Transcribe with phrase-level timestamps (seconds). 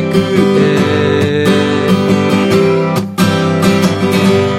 [0.00, 1.44] しくて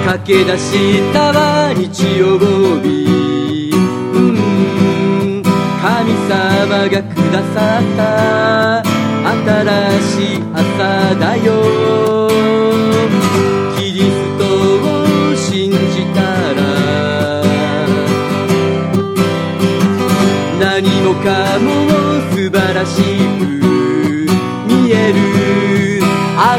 [0.06, 3.72] 駆け出したは日曜日。
[4.14, 5.42] うん。
[5.42, 8.82] 神様がくださった。
[9.22, 9.46] 新
[10.02, 11.81] しい朝だよ。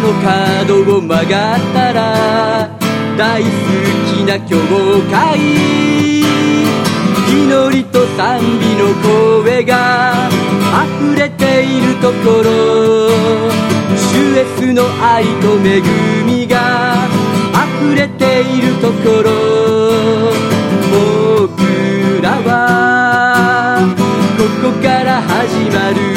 [0.04, 2.78] の角を曲がったら
[3.18, 3.50] 大好
[4.14, 4.58] きな教
[5.10, 5.40] 会。
[7.34, 10.30] 祈りと賛美の声が
[11.02, 13.10] 溢れているところ
[13.96, 15.82] 主イエスの愛と恵
[16.26, 17.08] みが
[17.82, 19.32] 溢れているところ
[20.92, 23.96] 僕らは
[24.38, 26.13] ここから始まる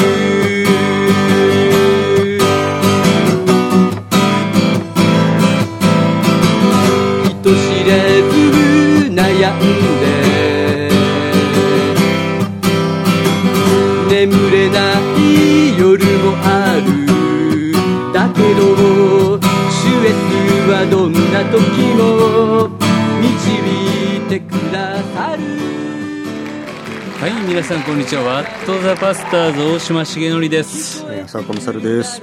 [27.56, 28.22] 皆さんこんにちは。
[28.22, 31.02] ワット・ザ・パスターズ大島重則です。
[31.24, 32.20] 浅岡勝です。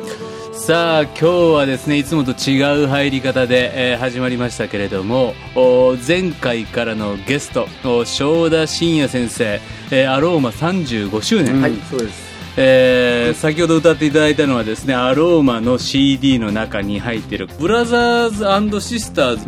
[0.54, 12.34] さあ今日はですねいつもと違う入り方で、えー始まりましたけれどもお前回からのゲストお正田信也先生、えーアローマ35周年、はいそうです。
[12.58, 19.48] えー先ほど歌っていただいたのはですねアローマの CD の中に入っている「ブラザーズシスターズ」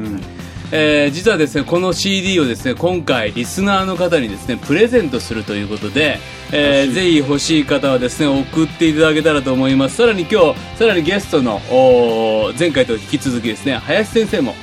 [0.71, 6.19] えー実はですねこの CD をですね今回リスナーの方にですねプレゼントするということで、
[6.51, 9.97] えーぜひ欲しい方はですね送っていただけたらと思います。
[9.97, 14.55] さらに今日さらにゲストのおー前回と引き続きですね林先生も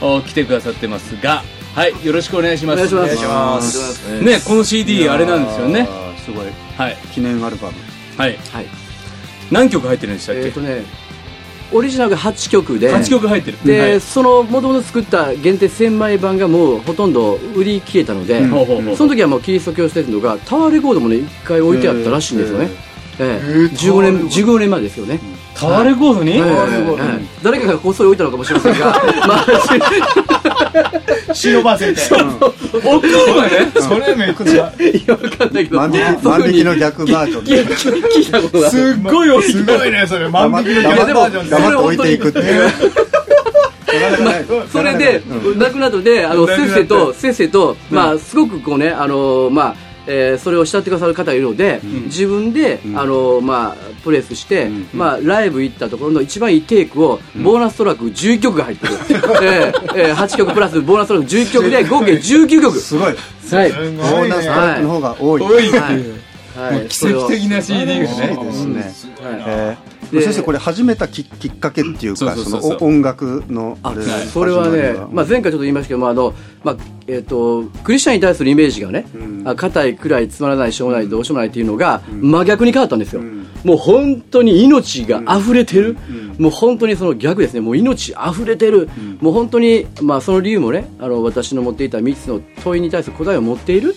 [0.00, 1.42] お来てくださってますが
[1.74, 2.94] はいよろしくお願いします。
[2.96, 3.78] お願いします。
[3.78, 4.22] お願いします。
[4.22, 5.86] ねこの CD あれなんですよね。
[6.24, 6.46] すごい。
[6.76, 6.96] はい。
[7.12, 7.74] 記念アルバム。
[8.16, 8.36] はい。
[8.52, 8.66] はい。
[9.50, 10.84] 何曲入ってるんでしたっけ、えっ、とね
[11.72, 12.92] オリジナルが8曲で。
[12.92, 13.58] 8曲入ってる。
[13.64, 14.00] で、はい。
[14.00, 18.96] そのもともと作った限定1000枚版がもうほとんど売り切れたので、ほうほうほう。
[18.96, 22.70] その時はもうキリスト教施設のがタワーレコードもね一回置いてあったらしいんですよね、
[23.18, 23.46] ええ。
[23.74, 25.20] 15年15年前ですよね、
[25.54, 26.40] タワーレコードに、
[27.42, 28.86] 誰かがこっそり置いたのかもしれませんが
[29.26, 29.46] まあ
[31.34, 32.00] 忍ばせて。
[32.02, 33.72] 置くのね。
[33.74, 34.72] それめっちゃ。
[34.78, 35.78] いやわかんないけど。
[35.78, 35.92] 万
[36.46, 40.28] 引きの逆バージョン聞いで聞いたことがあるすっごいよ、すごいね、それ。
[40.28, 41.50] 万引きの逆バージョンで。
[41.50, 42.70] 黙って置いていくっていう。
[44.72, 45.22] それで、
[45.56, 58.92] 亡くなったので、あの、先生と、先生と、まあ、すごくこうね、あの、まあ、えーそれを慕ってくださる方がいるので、自分で、あの、まあ、プレスして、まあ、ライブ行ったところの一番いいテイクを、ボーナストラック11曲が入ってる。
[59.42, 62.78] えーえー8曲プラスボーナストラック11曲で、合計19曲。
[62.78, 63.16] すごいはい。
[63.44, 64.56] すボーナストね。
[64.56, 66.29] ラックの方が多い多いっていう、はい。
[66.60, 66.88] はい。
[66.88, 68.04] 奇跡的な CD がね。
[68.04, 69.10] ですね。
[69.22, 69.76] え
[70.12, 76.34] 先生これ始めたききっかけっていうかそのお音楽のあれそれはね、まあ、前回ちょっと言いましたけど、まああの
[76.64, 76.76] まあ
[77.06, 79.06] えー、とクリスチャンに対するイメージがね、
[79.44, 83.22] あ硬い、暗い、つまらない、しょうもない、どうしようもないっていうのが、真逆に変わったんですよ、
[83.64, 85.96] もう本当に命が溢れてる、
[86.38, 88.88] もう本当にその逆ですね、もう命溢れてる、
[89.20, 93.94] もう本当に、まあ、その理由もね、あの私の持っていた3つの問いに対する答えを持っている。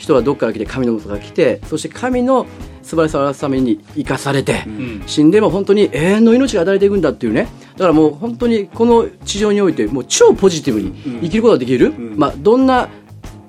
[0.00, 2.46] 人はどっから来て神の元から来てそして神の
[2.82, 4.64] 素晴らしさを表すために生かされて、
[5.06, 7.48] 死んでも本当に永遠の命が与えていくんだっていうね。
[7.74, 12.88] だからもう本当にこの地上においてもう超ポジティブに生きることができる、まあ、どんな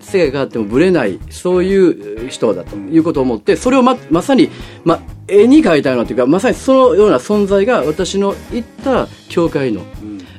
[0.02, 4.50] 世界が変わってもぶれないそういう人だということを思ってそれをままさに、
[4.84, 9.82] まあ、絵に描いたようなというかまさにそのような存在が私の行った教会の、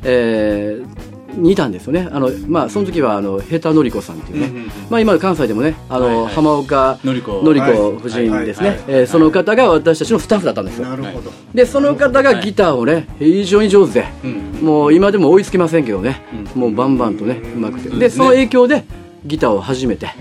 [0.05, 6.35] えーにいたんですよね、あのまあ、その時はあのヘタのりこさんっていうね、まあ、今、関西でもね、あのはいはい。
[6.35, 10.89] 浜岡のりこのりこ夫人ですね、はいはいえーその方が私たちのスタッフだったんですよ。
[10.89, 11.31] なるほど。
[11.55, 14.07] でその方がギターをね非常に上手で、
[14.63, 16.23] もう今でも追いつけませんけどね、
[16.55, 17.89] もうバンバンとねうまくて。
[17.89, 18.85] でその影響で
[19.27, 20.19] ギターを始めて、なる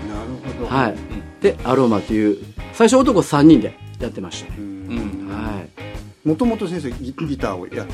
[0.58, 0.66] ほど。
[0.66, 0.94] はい、
[1.40, 2.38] でアロマという
[2.72, 5.60] 最初男3人でやってましたね、うんは
[6.24, 6.28] い。
[6.28, 7.86] もともと先生ギギターをや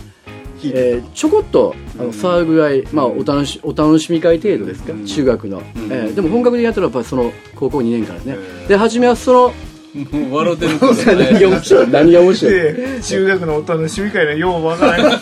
[0.65, 8.37] えーちょこっとあの触るぐらい、まあ、お楽しお楽しみ会程度ですか、中学の、えーでも本格的にやったのはやっぱりその高校2年からね、
[8.69, 9.53] で初めはその
[10.31, 10.95] 笑ってる 面
[11.63, 11.91] 白い？
[11.91, 12.55] 何が面白い？
[12.55, 15.19] で中学のお楽しみ会のようわからない。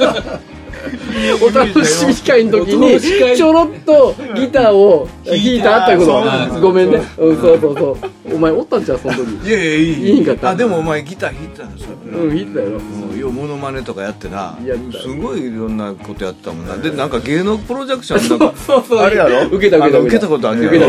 [1.43, 5.93] お楽しみ会の時にちょろっとギターを弾いたと。
[5.93, 7.99] いうことごめんね、うん、そうそうそ
[8.31, 8.35] う。
[8.35, 9.49] お前おったんちゃうその時。
[9.49, 10.11] いやいやいい。
[10.11, 10.51] いいんかった？
[10.51, 11.97] あでもお前ギター弾いてたんですよ。
[12.13, 12.73] うん弾いてたやろ。
[12.81, 14.57] もうようモノマネとかやってな。
[15.03, 16.77] すごいいろんなことやったもんな。
[16.77, 18.99] でなんか芸能プロジェクションなんかそうそう。
[18.99, 19.47] あれやろ？
[19.47, 20.27] 受けた受けた受けた。
[20.29, 20.77] ことあるやろ？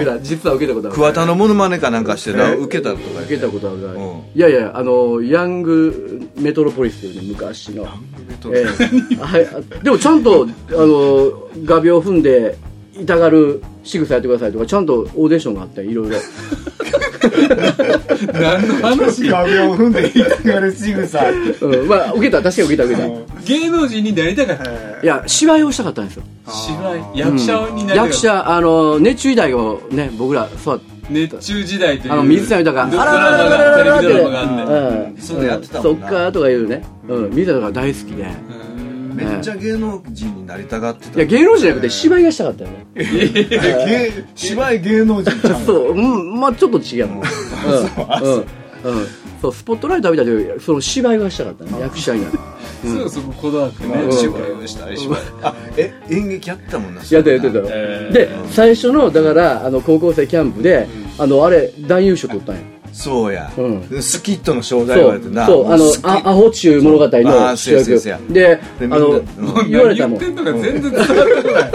[0.00, 0.94] けた実は受けたことある。
[0.96, 2.54] 桑田のモノマネかなんかしてな？
[2.54, 3.02] 受けたとか。
[3.24, 3.78] 受けたことある
[4.34, 7.86] いやいやあのヤングメトロポリスというね昔の
[8.52, 8.64] え
[9.12, 9.16] え。
[9.16, 9.46] はい。
[9.46, 11.30] あでもちゃんとあの
[11.64, 12.56] 画鋲踏んで
[12.98, 16.16] 痛がる仕草やってくださいとかちゃんとオーディションがあっていろいろ。
[18.32, 19.28] 何の話？
[19.28, 21.20] 壁を踏んで痛がる仕草。
[21.60, 21.88] うん。
[21.88, 25.06] まあ受けた確かに受けた受けたい芸能人になりたかった。
[25.06, 26.22] や芝居をしたかったんですよ。
[26.48, 27.18] 芝居？
[27.18, 28.08] 役者になりたかった。
[28.08, 30.80] 役者あの熱中時代をね僕らそう
[31.10, 32.12] 熱中時代という。
[32.12, 35.10] あの水谷豊ドラマがテレビドラマがあって。
[35.12, 35.18] うん。
[35.18, 36.06] そうやってたそもんな。
[36.06, 36.84] っかとか言うね。
[37.08, 37.30] うん。
[37.30, 38.26] 水谷豊大好きで。
[39.14, 41.16] めっちゃ芸能人になりたがってた。
[41.16, 42.86] いや芸能人じゃなくて芝居がしたかったよね。
[42.94, 47.08] 芸芝居芸能人ちゃんそう、うん、まあちょっと違う。
[47.08, 47.20] うん、
[48.28, 49.06] うん、うん。
[49.40, 52.38] そう、スポットライト浴びたという、その芝居がしたかったね、役者になる。
[52.86, 54.12] そうそここだわってねうん。
[54.12, 60.88] 芝居をしたり芝居あえ演劇やったもんなやったやってたで、最初の、だから、あの、高校生キャンプで、
[61.18, 62.60] あの、あれ、男優賞取ったんや。
[62.92, 64.02] そうや、うん。
[64.02, 65.84] スキットの正題そう言われてな、そう、あの
[66.30, 68.32] アホっちゅう物語あのー主役。
[68.32, 69.22] で、あでの
[69.68, 70.20] 言われたもん。
[70.20, 70.42] 何言って。
[70.42, 71.72] んのか全然伝わってこない。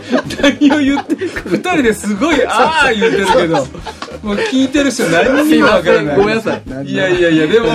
[0.40, 3.66] 何を言って二人ですごいああ言ってるけど
[4.22, 6.16] もう聞いてる人何にもわからない。
[6.16, 6.62] ごめんなさい。
[6.84, 7.66] いやいやいやでも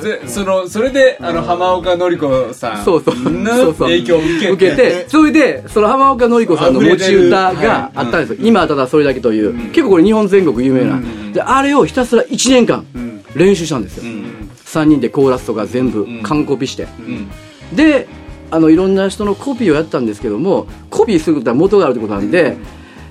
[0.00, 3.14] ぜそのそれであの浜岡のり子さんそうそう。
[3.14, 4.50] そうの影響を受けて。
[4.50, 8.38] 受けて、それで、その浜岡のり子さんの持ち歌があったんですよ。
[8.46, 9.54] 今はただそれだけという。
[9.70, 11.00] 結構これ日本全国有名な。
[11.32, 12.84] で、あれをひたすら1年間
[13.34, 14.04] 練習したんですよ。
[14.66, 16.86] 3人でコーラスとか全部完コピして。
[16.98, 17.28] うん。
[17.76, 18.06] で、
[18.50, 22.56] あの、いろんな人のコピーをやったんですけども、コピーすることは元があるってことなんで、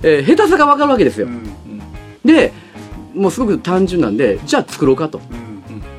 [0.03, 1.27] えー下手さがわかるわけですよ。
[2.23, 2.53] で、
[3.15, 5.21] もうすごく単純なんで、じゃあ作ろうかと。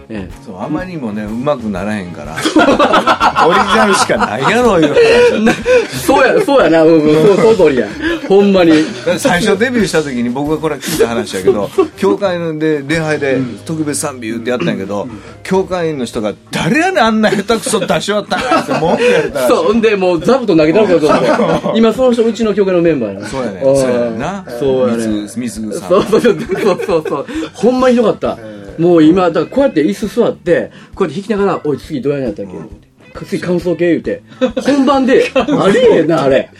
[0.09, 2.37] ええそうあまりにもねうまくならへんから
[3.47, 4.95] オリジナルしかないやろいう
[5.35, 5.77] 話
[6.07, 7.89] そうや、そうやな、うん、うんそう、その通りや。
[8.29, 8.73] ほんまに。
[9.19, 15.09] 最初デビューした時に僕がこれ聞いた話やけど 教会で礼拝で特別賛美言ってやったんやけど
[15.43, 21.73] 教会員の人が「誰やねんあんな下手くそ出し終わったんや」って文句やれたらそう、んで、もう座布団投げたのかと。
[21.75, 23.29] 今その人、うちの教会のメンバーやな。
[23.29, 27.27] そうやねんそうやねんなそうやねみつみすぐさんそうそうそうそうそうそう。
[27.55, 28.39] ほんまひどかった。
[28.79, 32.86] もう今、だからこうやって椅子座って、こうやって弾きながら、おい、次どうやんやったっけ
[33.25, 34.23] 次感想系言うて、
[34.63, 36.51] 本番で、 ありえへんな、あれ。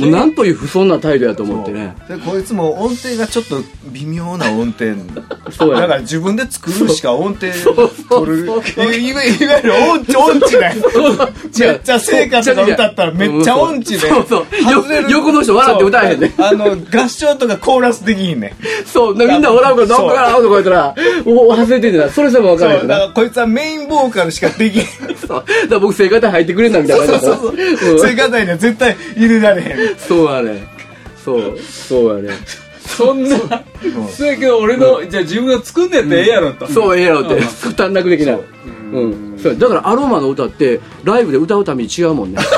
[0.00, 1.94] もうなんという不遜な態度やと思ってね。
[2.08, 3.56] でこいつも音程がちょっと
[3.86, 4.86] 微妙な音程。
[5.50, 5.82] そうや。
[5.82, 7.46] だから自分で作るしか音程。
[8.08, 14.08] 取るいわいわゆる音痴音痴ないめっちゃ聖歌とか歌ったらめっちゃ音痴で。
[14.08, 14.46] そうそう。
[15.08, 16.34] 横の人笑って歌えへんね。
[16.38, 18.52] あの合唱とかコーラスできひんねん。
[18.86, 20.94] そう、みんな笑うから、なんかなとか言ったら、
[21.24, 22.08] お外れてんねんな。
[22.08, 22.80] それさえも分からへんな。
[22.80, 22.88] そう。
[22.88, 24.86] だからこいつはメインボーカルしかできへん。
[25.16, 25.28] そう。
[25.28, 30.66] だから僕、聖歌隊入ってくれんな、みたいなそううんそう聖歌隊には絶対入れられへんそうやね。
[31.24, 32.38] そう、そうやね。
[32.86, 33.38] そんな
[34.14, 37.40] そうやけど俺のじゃあ自分が作んねやったらええやろとそう、ええやろって。
[37.74, 38.38] 短絡的な。
[38.92, 39.38] うん。
[39.42, 42.38] そうだから、アロマの歌って、ライブで歌うために違うもんね。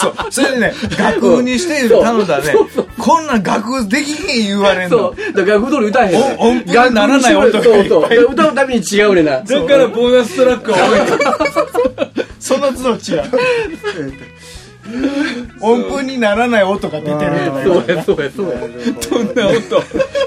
[0.00, 0.14] そう。
[0.30, 2.54] それでね楽譜にして頼んだらね。
[2.98, 5.16] こんなん楽譜できへん言われんそのう。
[5.34, 6.36] だから、普通に歌えへんね。
[6.38, 8.02] お音符にならない音がそうそう。
[8.02, 9.40] いっぱいで歌うために違うねんな。
[9.44, 13.22] だからボーナストラックを置いてその都度違う。
[15.60, 18.58] 音符にならない音が出てるとかそうや、そうや、そうや。
[19.00, 19.76] そんな音。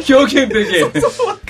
[0.10, 1.02] 表現できへん分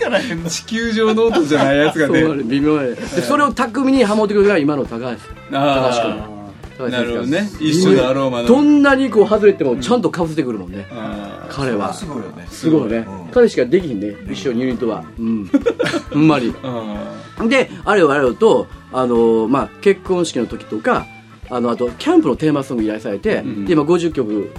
[0.01, 0.49] からへんの。
[0.49, 2.23] 地球上の音じゃないやつがね。
[2.45, 2.95] 微妙や。
[3.27, 5.05] それを巧みにハモってくれるのが今の高橋。
[5.05, 6.01] あ高橋
[6.39, 6.42] あ
[6.79, 10.87] なるほどね一緒のアローマのどんなにこう外れてもちゃんとかぶせてくるもんね。
[10.91, 11.93] あ彼は。
[11.93, 13.05] すごいよねすごいね。
[13.31, 14.15] 彼しかできひんね。
[14.31, 15.03] 一緒にユニットは。
[15.19, 15.49] うん。
[16.11, 16.53] ほんまに。
[16.63, 21.05] あで、あれよあれよと、あのまあ、結婚式の時とか、
[21.49, 24.51] あの、あと、キャンプのテーマソング依頼されて、んで、今50曲、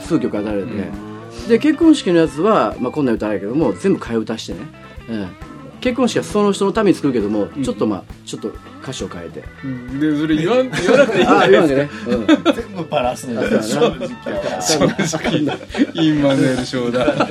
[0.00, 0.68] 数曲与えられて、
[1.48, 4.58] で、結婚式のやつは、まあ、こんな歌やけども、全部替え歌してね。
[5.10, 5.51] うん
[5.82, 9.42] 結婚式はその人のために作るけども、ちょっとまあ、ちょっと歌詞を変えて。
[9.64, 11.24] ーでそれ言わん 言わなくていい。
[11.24, 11.90] んああ、だよ言わんでね。
[12.06, 12.26] うん。
[12.26, 12.36] 全
[12.76, 13.52] 部バラすのそう。
[13.52, 15.58] やな正直
[15.94, 17.28] インマヌエル賞だ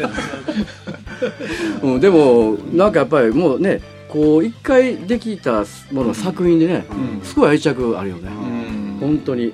[1.81, 3.79] うん、でもなんかやっぱりもうね
[4.09, 7.25] こう一回できたものの作品でね、うん。
[7.25, 8.97] すごい愛着あるよね、うん。
[8.99, 9.53] 本当に。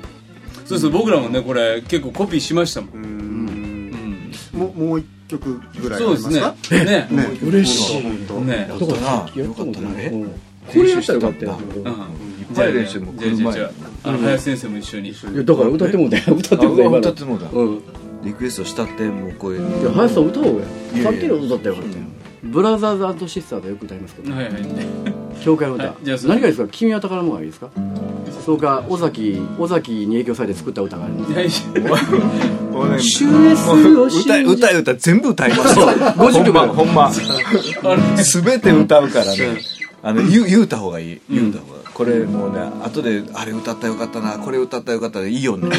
[0.65, 2.89] そうそう僕らもねこれ結構コピーしましたもん。
[2.95, 4.31] うん。
[4.53, 6.35] もうもう一曲ぐらいあそうですね。
[6.35, 7.07] りますかね。
[7.11, 7.39] ね。
[7.43, 8.01] 嬉しい。
[8.01, 8.67] 本当ね。
[8.69, 8.91] やったな。
[8.93, 10.09] やったことないよかったね。
[10.13, 10.27] うん。
[10.27, 10.33] こ
[10.75, 11.45] れやったらよかった。
[11.45, 12.55] よ、うん。
[12.55, 13.61] ぱい練習も来る前
[14.03, 15.09] あの林先生も一緒に。
[15.09, 16.23] いやだから歌ってもうたよ。
[16.35, 17.49] 歌ってあもうたよ歌ってもうた。
[17.51, 17.75] うん。
[17.75, 17.79] い
[18.23, 19.85] リクエストしたってもうこういう。
[19.85, 20.59] や林さん歌おう
[20.95, 22.03] やさっきの歌ったらよかったよ
[22.43, 24.53] ブラザーズシスターズはよく歌いますけど、はいはい。
[25.43, 26.67] 教会の歌、何がいいですか？
[26.71, 27.69] 君は宝物がいいですか？
[28.45, 31.13] そうか尾崎尾崎に影響されて作った歌がある。
[31.13, 31.33] ん。
[31.33, 31.67] です
[32.71, 32.97] もうね
[34.21, 35.87] 歌い歌い歌い全部歌いますよ。
[35.87, 37.11] 50曲ほんまほんま。
[37.11, 39.59] 全て歌うからね。
[40.03, 41.21] あの言う言うた方がいい。
[41.29, 41.79] 言うた方が。
[41.93, 44.37] これもうね後であれ歌ったらよかったな。
[44.37, 45.69] これ歌ったらよかったらいいよね。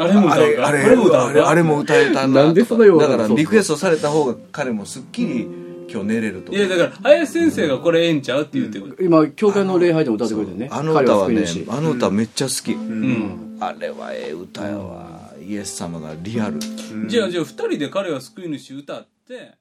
[0.00, 0.66] あれも歌うか。
[0.66, 5.48] あれあれあれも歌えたなんでそんなようだからリクエストされた方が彼もすっきり
[5.90, 8.96] 今日寝れるといやだから林先生がこれええんちゃうって言ってくる。
[9.00, 13.58] 今教会の礼拝でも歌ってくれてるねあの歌はねあの歌めっちゃ好き、うん。
[13.60, 16.60] あれはええ歌やわ、イエス様がリアル、
[17.08, 19.54] じゃあじゃあ二人で彼は救い主歌って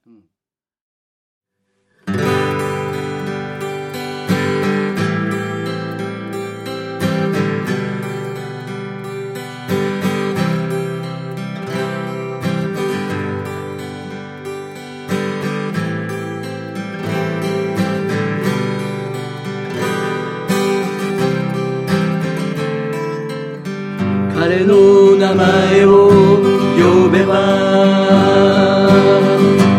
[24.57, 28.89] 彼の名前を呼べば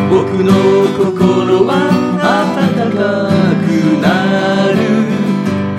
[0.09, 0.53] 僕の
[0.97, 1.91] 心は
[2.23, 3.27] 温か
[3.67, 3.67] く
[4.01, 4.07] な
[4.71, 4.79] る。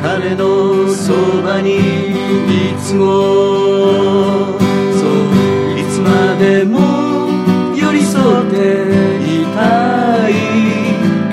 [0.04, 0.44] 彼の
[0.94, 4.60] そばにいつも
[4.92, 6.76] そういつまでも
[7.78, 8.58] 寄り添って
[9.24, 10.32] いたい。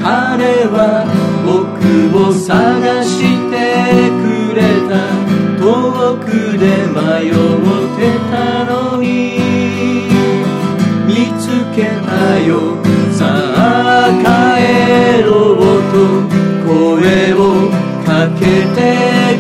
[0.01, 1.03] 彼は
[1.45, 3.19] 僕を探し
[3.51, 3.59] て
[4.23, 5.25] くれた。
[5.97, 6.26] 奥
[6.59, 7.33] で迷っ
[7.97, 8.00] て
[8.31, 8.35] た
[8.65, 9.07] のに。
[11.07, 11.76] 見つけ
[12.07, 12.50] たよ。
[13.12, 15.57] さあ帰ろう
[15.93, 15.95] と
[16.69, 17.37] 声を
[18.05, 18.79] かけて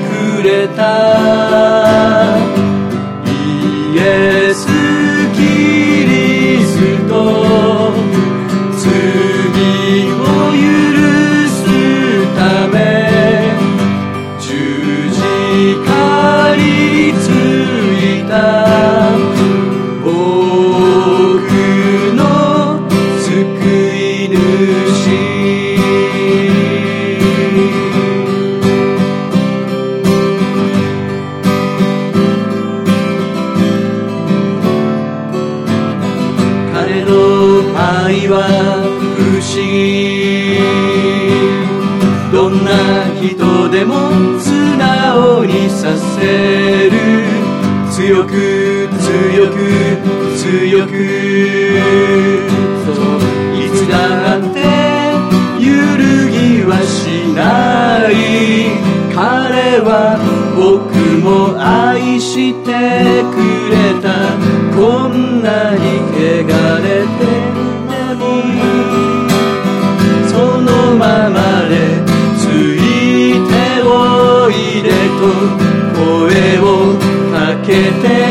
[0.08, 1.85] くれた。
[63.34, 63.36] く
[63.70, 64.06] れた。
[64.76, 66.20] こんなに汚
[66.84, 66.86] れ
[67.16, 67.20] て
[67.88, 68.22] でも
[70.28, 71.36] そのまま
[71.66, 71.72] で
[72.36, 72.80] つい
[73.48, 73.50] て
[73.82, 74.86] おいで
[75.16, 75.22] と
[75.98, 76.04] 声
[76.60, 76.62] を
[77.32, 77.34] か
[77.64, 77.68] け
[78.06, 78.25] て。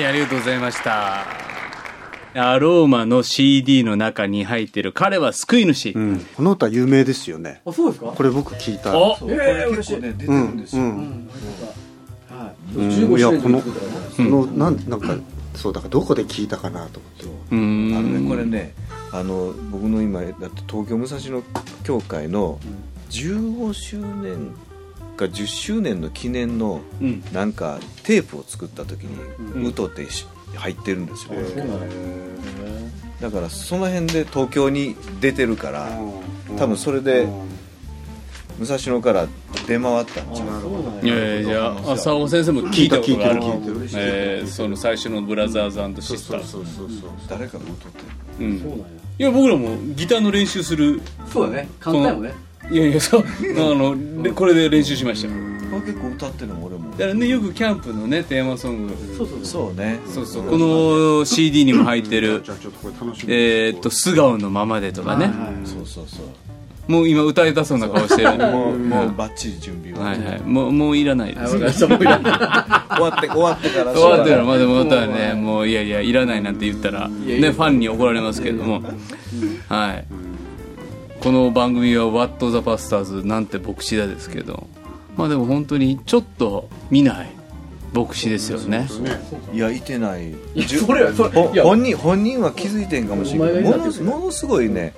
[0.00, 1.26] はいありがとうございました。
[2.32, 6.20] アローマの CD の中に入ってる彼は救い主、うん。
[6.36, 7.60] この歌有名ですよね。
[7.66, 8.12] あそうですか？
[8.12, 8.96] これ僕聞いた。
[8.96, 11.28] おええ嬉しい、ね出てるうんんですよ、うん
[12.30, 15.16] はい、うん15いや周年この作ったからそのなんなんか
[15.54, 17.24] そうだからどこで聞いたかなと思って。
[17.26, 17.98] うーん。
[17.98, 18.72] あのねこれね
[19.12, 21.42] あの僕の今だって東京武蔵野
[21.84, 22.58] 教会の
[23.10, 24.54] 15周年
[25.20, 27.22] か10周年の記念のうん。
[27.32, 29.10] なんかテープを作った時に
[29.54, 31.34] うん「うと」ってし入ってるんですよ、
[33.20, 35.88] だだからその辺で東京に出てるから、
[36.58, 37.28] 多分それで
[38.58, 39.28] 武蔵野から
[39.68, 40.44] 出回ったんちゃ
[41.02, 41.06] う？
[41.06, 43.40] いやいやじゃあ浅尾先生も聞いたことがある。
[43.40, 44.02] 聞いてる聞いてる。
[44.02, 46.42] えーその最初のブラザーズシスター。
[46.42, 48.58] ズそうそうそう誰かが歌ってうん。
[48.58, 48.84] そうなんや。
[49.18, 51.00] いや僕らもギターの練習する。
[51.32, 51.68] そうだね。
[51.78, 52.34] 簡単やもんね
[52.70, 53.24] いやいやそうあ
[53.74, 55.28] の でこれで練習しました。
[55.28, 56.90] よるあ結構歌ってるのも俺も。
[56.90, 58.92] だからねよくキャンプのねテーマソング。
[59.16, 59.78] そうそうそう。
[59.80, 60.00] ね。
[60.12, 60.42] そうそう。
[60.44, 62.42] この CD にも入ってる
[63.28, 65.30] えーっと素顔のままでとかね。
[65.64, 66.90] そうそうそう。
[66.90, 68.30] もう今歌いたそうな顔してる。
[68.50, 70.10] もうもうバッチリ準備は。
[70.10, 70.42] はいはい。
[70.44, 71.52] もうもういらないです。
[71.52, 73.92] 終わって終わってから。
[73.92, 78.82] 終わってるまでもったらねもういやいやいらないなんて言ったらねファンに怒られますけれども。
[79.68, 80.04] はい
[81.20, 84.66] この番組は「What the Bastards なんて牧師だ」ですけど
[85.16, 87.30] まあでも本当にちょっと見ない
[87.92, 88.88] 牧師ですよね。
[89.52, 90.34] いやいてない。
[90.66, 93.62] それはそれ本人本人は気づいてんかもしれない。
[93.62, 94.94] ものものすごいね、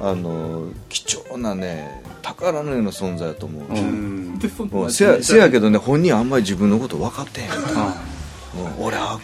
[0.00, 7.48] あの貴重なね宝のような存在だと思う、もうせやせやけどね本人あんまり自分のこと分かってへん。
[7.48, 8.84] うん。
[8.86, 9.18] 俺あかん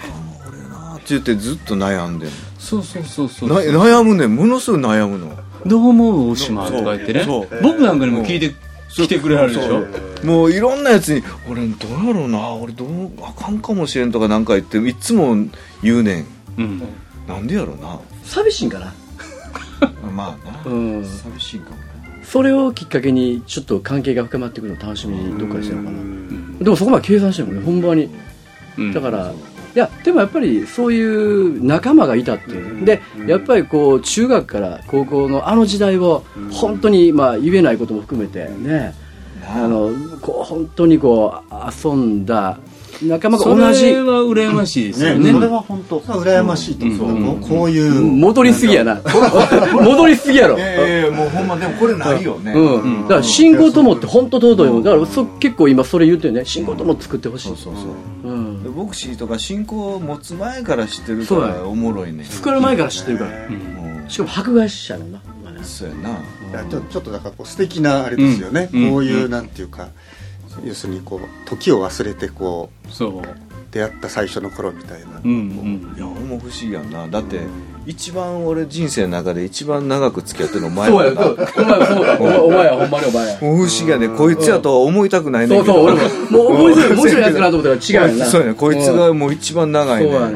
[0.49, 6.31] 俺なって言ってずっと悩んでんそうそうそうそう悩むねものすごい悩むのどう思う？
[6.31, 7.25] 大島とか言ってね。
[7.63, 8.55] 僕なんかにも聞いて
[8.89, 9.87] 来てくれはるでしょ？
[10.25, 12.53] もういろんなやつに「俺どうやろうな？
[12.55, 15.37] 俺どうあかんかもしれん」とかなんか言っていつも
[15.83, 16.27] 言うねん。
[16.59, 16.83] うん。
[17.29, 17.99] なんでやろうな？
[18.25, 18.95] 寂しいんかな？
[20.11, 21.05] まあな、うん。
[21.05, 21.83] 寂しいかもな。
[22.23, 26.59] それをきっかけにちょっと関係が深まってくるのを楽しみにどっかでしてるのかな。
[26.65, 28.09] でもそこまで計算してるもんね本番に。
[28.79, 28.93] うん。
[28.93, 29.33] だから
[29.77, 32.87] いやでもやっぱりそういう仲間がいたっていう。
[32.87, 38.95] でやっぱりこう中学から高校のあの時代を本当にまあ言えないことも含めてね。
[39.47, 39.91] あの
[40.23, 41.55] こう本当にこう
[41.87, 42.59] 遊んだ
[43.03, 43.93] 仲間がそ同じ。
[43.93, 45.25] れは羨ましいですよね。
[45.27, 46.01] ねそれは本当。
[46.01, 46.87] 羨ましいと。
[47.05, 48.01] 思うこういう。
[48.01, 49.01] 戻りすぎやな。
[49.73, 50.57] 戻りすぎやろ。
[50.57, 54.83] いやいやもうほんまでもこれないよね、うん、だから信仰友って本当尊いもん。
[54.83, 56.45] だからそ結構今それ言ってるね。
[56.47, 57.49] 信仰友作ってほしい。
[57.49, 57.75] そうそう
[58.25, 58.33] そう。
[58.33, 58.46] うん。
[58.46, 62.25] でボクシーとか信仰を持つ前から知ってるからおもろいね。
[62.25, 63.47] 作る前から知ってるから。
[63.47, 64.05] うん。
[64.09, 65.21] しかも迫害者やもんな
[65.63, 66.11] そうやな。
[66.11, 66.13] い
[66.53, 68.91] やちょちょっとだからこう素敵なあれですよね、うん。
[68.91, 69.89] こういうなんていうか、
[70.65, 73.23] 要するにこう時を忘れてこうそう。
[73.73, 75.95] 出会った最初の頃みたいな、うんうん。
[75.97, 76.07] いや。
[76.07, 77.09] 俺も不思議やんな。
[77.09, 77.41] だって
[77.87, 81.37] 一番俺人生の中で一番長く付き合ってるのお前そうややなそう。
[81.37, 82.19] お前そうだ。
[82.19, 82.77] お前お前や。
[82.77, 83.37] ほんまにお前や。
[83.37, 86.01] 不思議やねこいつやとは思いたくないねんそうそう俺も。
[86.31, 88.27] もう面白い面白いやつかなと思ったら違うよな。
[88.31, 88.55] そうやね。
[88.55, 90.35] こいつがもう一番長いねそうやね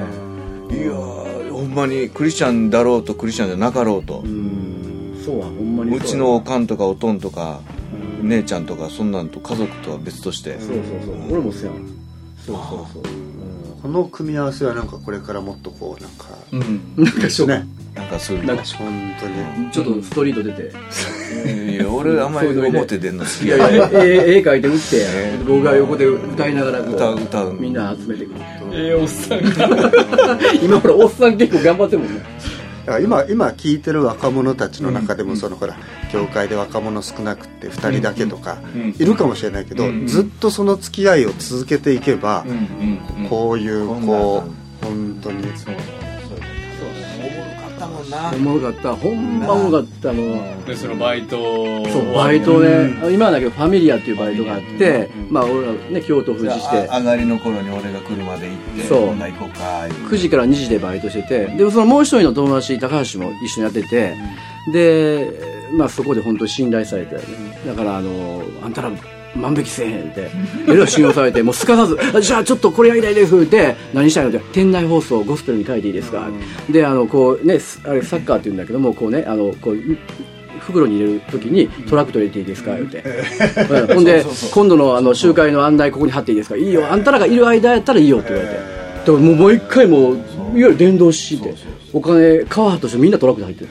[0.71, 4.23] いやーほんまにクリスチャンだろうとクリスチャンじゃなかろうと。
[5.25, 7.61] そうはほんまにうちのおかんとかおとんとか
[8.23, 10.53] 姉ちゃんとかそんなんと家族とは別として。
[10.61, 11.15] そうそうそう。
[11.33, 11.75] 俺もそうやん。
[12.47, 13.30] そうそうそう
[13.83, 17.05] この組み合わせはなんかこれからもっとこうなんか、うん。
[17.05, 18.55] なんかしょねなんかそういうの。
[18.55, 19.71] なんか本当に。
[19.71, 27.55] ちょっとストリート出ていや俺あんまり表出んの好きいややいや絵絵描いて打って僕が横で歌いながら歌う歌う。
[27.55, 28.41] みんな集めてくる。
[28.73, 29.91] ええおっさんが。
[30.63, 32.23] 今ほらおっさん結構頑張ってるもんね
[32.87, 35.77] だから今今聞いてる若者たちの中でもそのほら
[36.13, 38.59] 教会で若者少なくて2人だけとか
[38.99, 42.45] いるかもしれないけどずっとその付き合いを続けていけば
[43.29, 44.45] こういうこ
[44.83, 45.45] う本当に
[47.87, 48.95] おもろかった。
[48.95, 50.23] ほんまおもろかったも
[50.65, 50.67] う。
[50.67, 51.37] でそのバイト
[51.89, 56.87] そうバイトね今はだけどファミリアっていうバイトがあってまあ俺らね京都府あ司して。
[56.87, 59.07] 上がりの頃に俺が車で行ってそう。
[59.09, 64.17] こんな行こうか言う9時から2時でバイトしててでそのもう一人の友達高橋も一緒にやってて
[64.73, 65.33] で
[65.73, 67.17] まあそこで本当に信頼されて、
[67.65, 68.91] だからあのあんたら
[69.37, 70.31] 万引きせえへんって。
[70.69, 73.77] えらい信用されてもうすかさずあじゃあちょっとこれやりたいですって。
[73.95, 74.41] 何したいのって。
[74.53, 76.29] 店内放送ゴスペルに書いていいですか、
[76.71, 79.77] であのこうねすあれサッカーって言うんだけどもこうねあのこう
[80.61, 83.95] 袋に入れるときにトラックと入れていいですか言って、うん。
[83.95, 86.57] ほんで今度のあの集会の案内ここに貼っていいですか。
[86.57, 86.91] いいよ。
[86.91, 88.55] あんたらがいる間やったらいいよって言われて。
[88.55, 88.61] だ
[89.07, 91.55] からもうもう一回もういわゆる電動して
[91.93, 93.71] お金川としてみんなトラックで入ってる、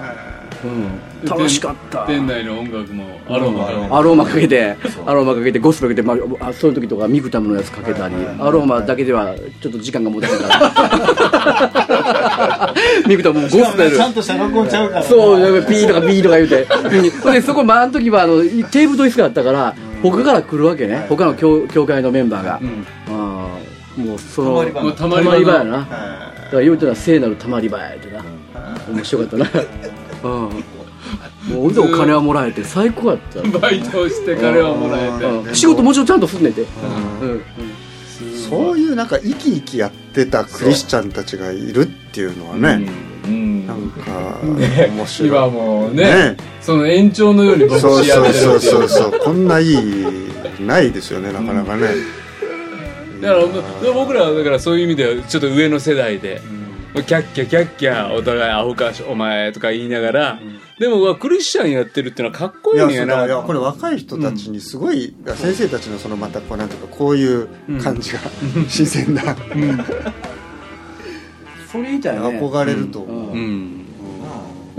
[0.64, 2.06] うん、楽しかった。
[2.06, 3.66] 店内の音楽もアロマ。
[3.66, 12.00] がアローマかけてアローマかけてゴスペルかけて、まあ、あそういう時とかミクタムのやつかけたりアローマだけではちょっと時間が持たないから。
[13.08, 15.04] ミクタムもゴスペルちゃんとした録音ちゃうから。
[15.04, 16.68] そう、なんかピーとかビーとか言うて。
[17.24, 21.06] う んで、そこ、まあ、あの時は、あの、テーブルと椅子があったから、他から来るわけね。
[21.10, 22.54] 他の教教会のメンバーが。
[22.54, 22.60] あ
[23.08, 23.10] あ
[24.00, 25.72] もう、その、たまり場やの。
[25.72, 25.78] な。
[25.80, 28.24] だから言うてたら聖なるたまり場やってな。
[28.92, 29.46] 面白かったな。
[30.24, 30.32] うん。
[30.32, 33.42] もう、お金はもらえて、最高やった。
[33.60, 35.26] バイトをして金はもらえて。
[35.26, 35.56] うん。
[35.56, 36.62] 仕事もちろんちゃんとすんねんて。
[36.62, 36.66] う
[37.26, 37.42] ん。
[38.50, 42.90] そういうなんか生き生きやってたクリスチャンたちがいるっていうのはね、
[43.26, 43.68] うん。
[43.68, 45.30] なんか面白い。
[45.30, 46.38] 今もうねね。
[46.62, 49.20] その延長のように牧そう師やってるそうそうそうそう。
[49.20, 49.76] こんないい
[50.60, 51.88] ないですよねなかなかね、
[53.22, 56.42] だから僕らはだからそういう意味ではちょっと上の世代で、
[56.94, 60.40] キャッキャキャッキャお互いアホかお前とか言いながら、
[60.80, 63.28] でもうわクリスチャンやってるってのはかっこいいんやなだか。
[63.28, 67.48] らいやこれ若い人たちにすごい、先生たちのそのまたこうなんていうかこういう
[67.82, 68.20] 感じが
[68.68, 69.22] 新鮮な、
[71.72, 73.79] それみたいな、ね、憧れると思う、うん。
[73.79, 73.79] でも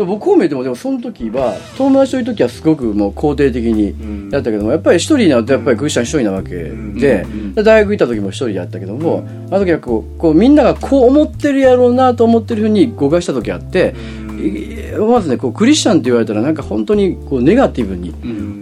[0.06, 13.94] 僕こう見えてもでもその時は友達といる時はすごくもう肯定的にやったけどもやっぱり一人になるとやっぱりクリスチャン一人なわけでで大学行った時も一人やったけどもあの時はこうこうみんながこう思ってるやろうなと思ってるふうに誤解した時あって
[14.40, 18.10] いまずねこうクリスチャンって言われたらなんか本当にこうネガティブに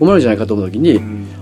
[0.00, 1.00] 思われるんじゃないかと思った時に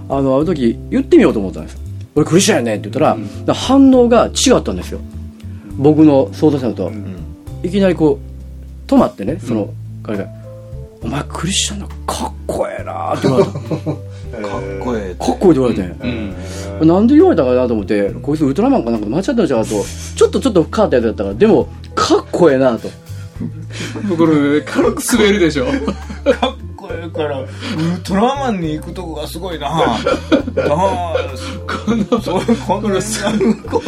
[0.09, 1.79] あのあの時言ってみようと思ったんです。
[2.15, 5.01] 俺クリスチャンやねんって言ったら反応が違ったんですよ。
[5.77, 6.91] 僕の想像したのと。
[7.63, 9.71] いきなりこう止まってねその
[10.07, 10.27] 彼が
[11.03, 13.53] 「お前クリスチャンだかっこええな」って言われた。
[14.37, 19.69] かかっこええっこいいって言われて、なんで言われたかなと思ってこいつウルトラマンかなんか間違ってんじゃんと
[20.17, 22.89] ちょっとちょっと変わったやつだったからでもかっこええなと。
[24.17, 25.67] これ軽く滑るでしょ。
[26.41, 27.49] かっこええからウル
[28.03, 29.69] トラマンに行くとこがすごいな
[30.59, 31.17] ああ
[31.67, 33.01] このそうこの
[33.71, 33.83] こ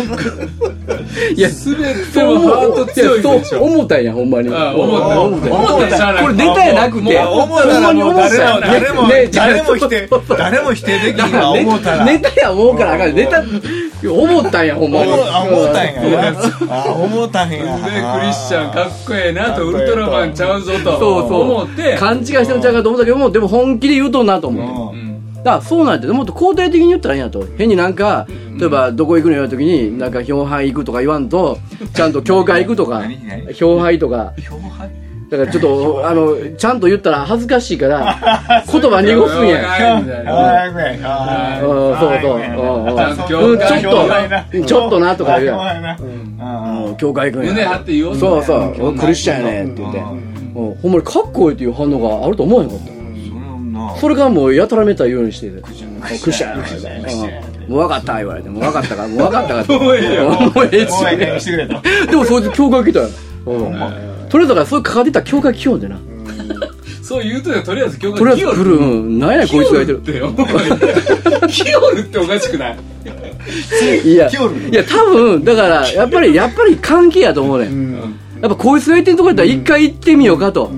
[1.35, 3.62] いや滑ってもハート強いでしょ。
[3.62, 4.54] 思ったんやほんまに。
[4.54, 7.02] あ思った思ったいこれネタやなくて。
[7.02, 11.52] もう思った誰も誰もね誰も否定誰も否定できんわ。
[11.52, 12.04] 思ったら。
[12.04, 13.42] ネタや思うからあかんネタ
[14.04, 15.22] 思ったんやほんまに思
[15.72, 25.07] たんや思ったんやでクリスチャンかっこええなとウルトラマンちゃうぞとそうそう思って勘違いしてるんちゃうかと思ったけどもでも本気で言うとんなと思ってうん
[25.48, 26.06] だそうなんて。
[26.08, 27.44] もっと肯定的に言ったらいいんやと。
[27.56, 28.26] 変になんか
[28.58, 31.58] 例えばどこ行くの言われた時になんか票拝行くとか言わんと
[31.94, 33.52] ちゃんと教会行くとか何 何？
[33.54, 34.32] 票拝とか。
[35.30, 38.16] だからちょっとあのちゃんと言ったら恥ずかしいから
[38.72, 39.61] 言葉濁すんや
[41.61, 42.18] そうそう
[43.28, 46.96] ちょっとちょっとなとか言うやん。
[46.96, 47.52] 教会行くんや。
[47.52, 48.88] 胸張って言おうそうそう。
[48.88, 49.98] 俺クリスチャンやねんって言って。
[49.98, 50.74] うん。
[50.82, 52.97] ほんまにかっこいいっていう反応があると思わへんかった
[54.01, 55.62] それがもうやたらめったら言うようにしてて。
[55.62, 56.59] クリスチャン
[57.66, 58.48] うんもう分かった言われて。
[58.48, 59.03] もう分かったか。
[59.03, 60.87] らもう分かったからもうええよもうええ
[61.40, 61.83] してくれと。
[62.11, 63.09] でもそいつ教会来たよ。
[63.46, 63.72] うん
[64.29, 65.98] とりあえずだからそういう関わってたら教会来ようでな。
[67.03, 68.77] そう言うとねとりあえず教会とりあえず来る。
[68.77, 69.18] うん。
[69.18, 70.01] 何やこいつがいてる。
[70.01, 70.33] ってよ
[71.48, 72.79] キヨルっておかしくない。
[74.05, 74.31] いや。
[74.31, 77.94] いや多分だからやっぱりやっぱり関係やと思うねん。
[78.40, 80.70] やっぱこいつがいてるとこやったら一回行ってみようかと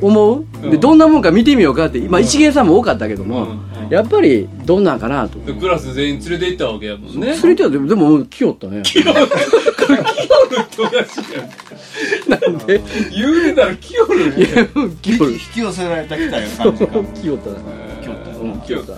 [0.00, 0.44] 思う？
[0.70, 3.48] でどんなもんか見てみようかってまあ一元さんも多かったけども
[3.88, 5.38] やっぱりどんなんかなと。
[5.40, 7.34] でクラス全員連れて行ったわけやもんね。
[7.34, 8.82] それではでもでも来よったね。
[8.84, 9.26] キヨルって
[10.82, 11.42] おかしいや
[12.38, 14.66] んなんで言うてたらキヨルいや
[15.02, 17.56] 来よる引き寄せられたきたよ感じが来よったな。
[18.40, 18.96] うんキヨルだ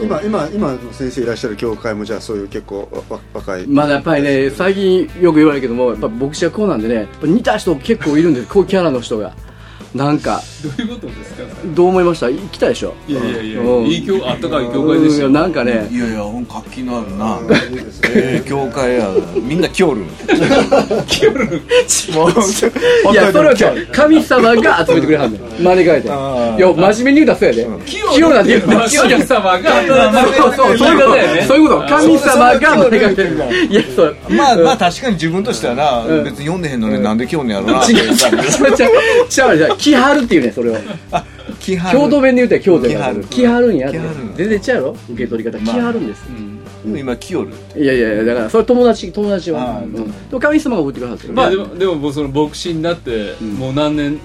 [0.00, 3.66] 今今今の先生いらっしゃる教会もじゃあそういう結構わ若い。
[3.66, 9.34] まだやっぱりね最近よく言われるけどもやっぱ牧師はこうなんでね似た人結構いるんですこういうキャラの人が。
[9.94, 11.42] なんかどういうことですか？
[11.74, 12.30] どう思いました？
[12.30, 12.94] 行きたいでしょ？
[13.06, 13.86] いやいやいやうん。
[13.86, 15.26] いい教あったかい教会でしたよ。
[15.26, 15.86] うんなんかね。
[15.90, 17.38] いやいや活気のあるな。
[18.14, 19.10] ええ教会や
[19.42, 20.00] みんな来おる。
[20.00, 20.10] もう
[23.12, 23.54] いやそれは
[23.92, 25.42] 神様が集めてくれはんねん。
[25.62, 26.08] 招かれて。
[26.08, 26.16] いや
[26.72, 27.68] 真面目に言うたらそうやで。
[27.84, 29.88] 清なんて言うたら清神様がそ
[30.48, 30.94] うそうそう。
[30.94, 31.10] いうこと。
[31.10, 31.42] だよね。
[31.42, 31.88] そういうこと。
[31.88, 33.36] 神様が招かれてる
[33.68, 34.16] いやそう。
[34.30, 38.12] まあまあ確かに自分としてはな、別に読んでへんのになんで来おんねやろなって違う違う違
[39.66, 40.76] う違う違う来はるっていうねそれを
[41.60, 41.98] 来はる。
[41.98, 43.24] 京都弁で言うたら京都やる。
[43.24, 44.00] 来はるんやって。
[44.36, 45.58] 全然違うやろ受け取り方。
[45.58, 46.22] 来はるんです。
[46.84, 49.80] 今来おるいやいやいやだからそれ友達友達は。
[49.80, 50.00] うんで
[50.32, 54.18] も神様が送ってくださってるまあでもでもその牧師になってもう何年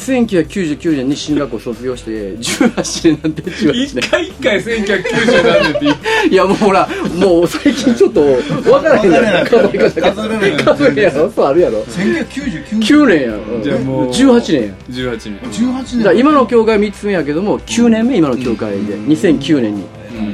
[0.00, 9.46] 1999年に進学校卒業して18年なんで18年一回一回1990何年って いやもうほらもう最近ちょっと分からへんやろ。
[9.46, 11.30] 数え方数えられない数えやろ。
[11.30, 11.82] そうあるやろ。
[11.82, 13.20] 1999 9年。
[13.20, 13.62] やろ。
[13.62, 14.74] じゃあもう18年や。
[14.90, 15.38] 18年。
[15.50, 19.84] 18だから今の教会3つ目やけども9年目今の教会で2009年に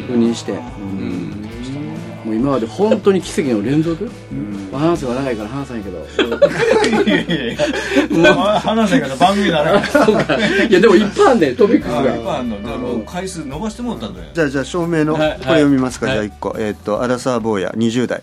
[0.09, 0.52] 赴任して、
[2.26, 4.10] もう今まで本当に奇跡の連続、
[4.72, 5.98] まあ話すが長いから話さんやけど。
[7.06, 8.60] いやいやいや。
[8.60, 10.36] 話せから番組ならそうか。
[10.68, 15.30] いやでもいっぱいあんねんトピックスあがやっぱあんのでも回数伸ばしてもらったんだよじゃあじゃあ証明のこはい。
[15.30, 16.14] れ読みますか、はい。
[16.16, 18.22] じゃあ1個、えーっとアラサー坊や20代。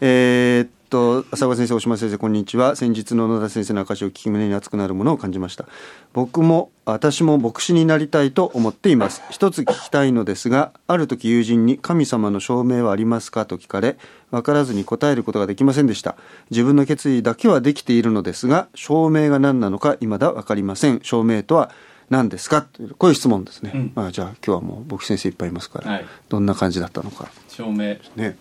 [0.00, 2.76] えーっとと、浅川先生、大島先生、こんにちは。
[2.76, 5.66] 先日の野田先生の証を聞き胸に熱くなるものを感じました。
[6.12, 9.20] 僕も、私も牧師になりたいと思っています。
[9.28, 13.96] 一つ聞きたいのですが、ある時友人に神様の証明はありますかと聞かれ、
[14.30, 16.14] 分からずに答えることができませんでした。
[16.50, 21.00] 自分の決意だけはできているのですが、証明が何なのか未だ分かりません。
[21.02, 21.72] 証明とは
[22.08, 22.62] 何ですか？
[22.62, 23.90] というこういう質問ですね。
[23.96, 27.28] まあ、じゃあ今日はもう牧師先生いっぱいいますから、はいどんな感じだったのか。
[27.48, 28.36] 証明ね。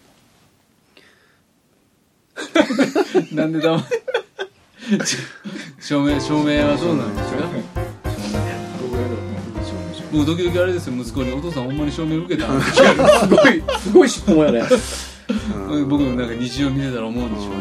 [3.34, 3.78] なんでだ
[5.80, 7.44] 証明証明はどうなんですか
[10.12, 12.48] もう時々あれですよ息子に「お父さんほんまに証明受けた?
[12.62, 12.82] 」す
[13.28, 14.64] ごいすごい質問やね。
[15.90, 17.58] 僕もなんか日常見てたら思うんでしょうね。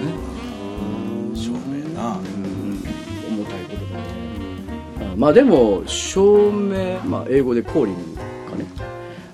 [1.34, 2.18] 証明な。
[3.30, 4.04] 重たいことだね。
[5.00, 8.00] あまあでも証明、まあ、英語でコーリング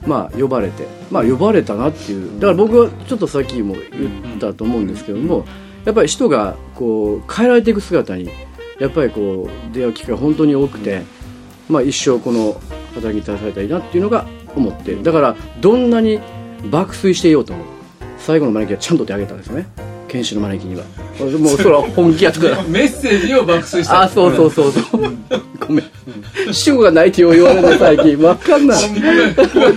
[0.09, 0.87] まあ呼ばれて。
[1.11, 2.41] まあ呼ばれたなっていう。
[2.41, 5.45] だから僕はちょっとさっきも言ったと思うんですけども
[5.85, 8.31] やっぱり人がこう変えられていく姿に
[8.79, 11.03] やっぱりこう出会う機会が本当に多くて、
[11.69, 12.61] まあ、一生この
[12.95, 16.21] 働きにされたらいいなっていうのが思ってだからどんなに
[16.71, 17.65] 爆睡していようとも
[18.19, 19.67] 最後の招きはちゃんと手あげたんですよね。
[20.09, 20.85] 研修の招きには。
[21.39, 22.63] もうそれは本気やったから。
[22.65, 24.03] メッセージを爆睡した。
[24.03, 25.03] あ、そうそうそうそう。
[25.61, 25.85] ごめん。
[26.53, 28.19] 主語がないって言われるの最近。
[28.23, 28.79] わかんない。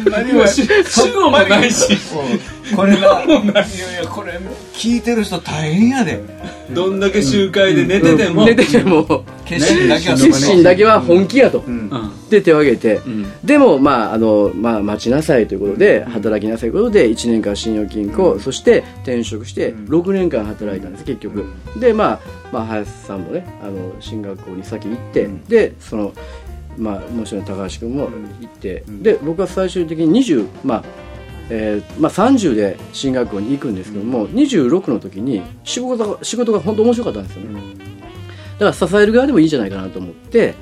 [0.10, 1.98] 何もし主語もないし。
[2.76, 4.40] これがいやいやこれ
[4.74, 6.22] 聞いてる人大変やで。
[6.74, 11.64] どんだけ集会で寝てても、寝てても、決心だけは決心だけは本気やと。
[11.68, 11.92] うん。
[12.30, 13.26] で手を挙げて、ん。
[13.44, 21.46] でも、まあ、あの、まあ、待ちなさいということで、働きなさいということで、1年間信用金庫、そして転職して、6年間働いたんです、結局。
[21.78, 22.20] で、まあ、
[22.52, 26.14] まあ、林さんもね、あの、進学校に先行って、で、その、
[26.78, 28.10] まあ、もちろん高橋君も
[28.40, 30.84] 行って、で、僕は最終的に20、まあ、
[31.50, 37.62] えーまあ、30で進学校に行くんですけども、26の時に仕事が仕事が本当面白かったんですよね、
[38.58, 40.56] だから支える側でもいいんじゃないかなと思って、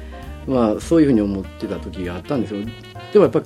[0.48, 2.66] まあ、そういうふうに思ってた時があったんですよ。
[3.14, 3.44] でもやっぱ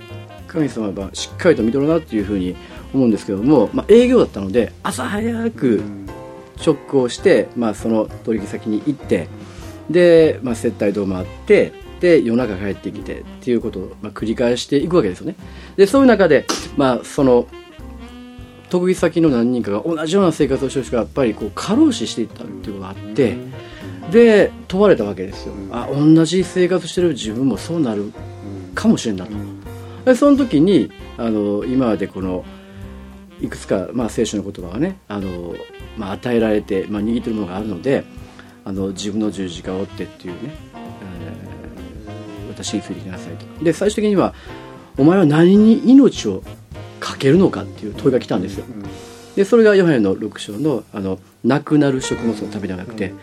[0.48, 2.56] 神様はしっかりと見とるなっていうふうに
[2.94, 5.82] 思うんですけども、まあ、営業だったので朝早く
[6.58, 9.28] 直行して、まあ、その取引先に行って
[9.90, 15.36] で、まあ、接待堂回ってで夜中帰ってきてっていうことを、まあ、繰り返していくわけですよね。
[15.78, 17.48] でそういう中で、まあ、その
[18.70, 23.38] 得意先の何人かが同じような生活をしてる人がやっぱりこう過労死していったっていうことがあって
[24.12, 28.12] で問われたわけですよ、あ同じ生活してる自分もそうなる
[28.74, 29.32] かもしれんなと、
[30.06, 32.44] でその時にあの今までこの
[33.44, 35.54] いくつか、まあ、聖書の言葉がねあの、
[35.98, 38.04] まあ、与えられて、まあ、握ってるものがあるので
[38.66, 41.54] あの自分の十字架を追ってっていうね、えー
[42.54, 43.64] 私についてきなさいと。
[43.64, 44.34] で最終的には
[44.98, 46.44] お前は何に命を
[47.00, 48.66] かけるのかっていう問いが来たんですよ、
[49.36, 53.14] でそれがヨハネの6章のあの亡くなる食物のためではなくて、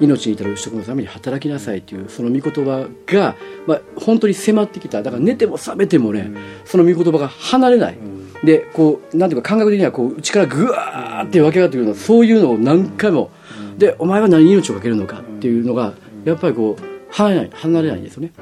[0.00, 3.34] 命に至る食物のために働きなさいというその御言葉が、
[3.66, 5.02] まあ、本当に迫ってきた。
[5.02, 6.30] だから寝ても覚めてもね、
[6.64, 7.98] その御言葉が離れない、
[8.44, 13.30] でこうなんていうか感覚的にはこう内からぐわーって湧き上がってくるようなそういうのを何回も、
[13.78, 18.32] でお前は何に命をかけるのかっていうのがやっぱりこう離れない離れないんですよね、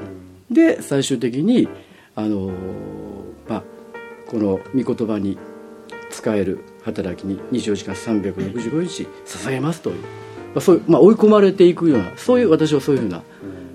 [0.51, 1.69] で最終的に
[2.15, 2.53] あのー
[3.49, 3.63] まあ
[4.27, 5.39] この御言葉に
[6.11, 10.09] 使える働きに24時間365日捧げますという、ま
[10.57, 13.23] あ、そういう、まあ、追い込まれていくようなそういう私はそういうふうな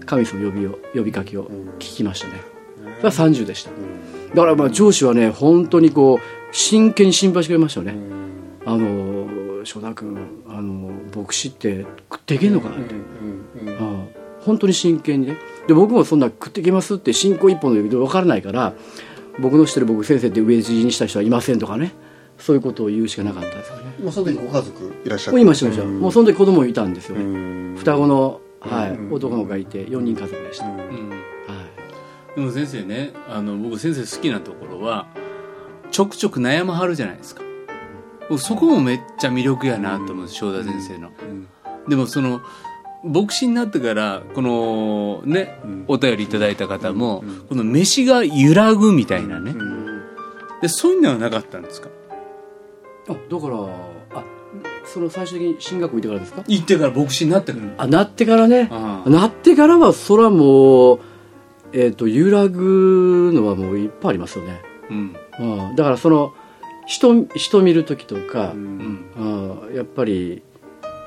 [0.06, 1.46] 神様の呼びを呼びかけを
[1.80, 2.34] 聞きましたね。
[2.98, 3.72] それは30でした
[4.30, 7.96] だからまあ上司はね本当にこう真剣に心配してくれましたよね。
[8.66, 12.96] あの翔太君あの牧師って食っていけんのかなって、
[13.80, 14.04] ああ
[14.42, 15.38] 本当に真剣にね。
[15.68, 18.74] で僕もそんな食っていけますって信仰一本の指で分からないから
[19.40, 21.94] 僕の知ってる僕先生って飢え死にした人はいませんとかね。
[22.38, 23.84] そういうことを言うしかなかったですよね。
[24.04, 27.26] もうその時ご家族いらっしゃもういましたいましたもうその時子供いたんですようね
[27.74, 27.76] ん。
[27.78, 31.12] 双子の、はい、男の子がいて4人家族でした、はい、うん
[32.38, 35.08] でも先生ねあの僕先生好きなところは
[35.90, 37.42] ちょくちょく悩まはるじゃないですか。
[38.30, 41.12] 僕そこもめっちゃ魅力やなと思う正田先生の、
[41.88, 42.42] でもその
[43.04, 49.56] 牧師になってからこのね、お便りいただいた方も、この飯が揺らぐみたいなね、
[50.62, 51.90] でそういうのはなかったんですか？
[53.08, 53.58] あだから
[54.20, 54.24] あ
[54.86, 56.44] その最終的に進学校行ってからですか？
[56.48, 58.68] 行ってから牧師になってから、あなってからね。
[59.06, 61.00] なってからはそれはもう
[61.74, 65.16] えっ、と揺らぐのはもういっぱいありますよね、うん。
[65.40, 66.34] うん、だからその
[66.86, 69.06] 人人見る時とか、うん。
[69.18, 70.42] あやっぱり